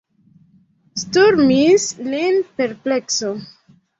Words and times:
Sturmis 1.01 1.85
lin 2.07 2.41
perplekso. 2.61 3.29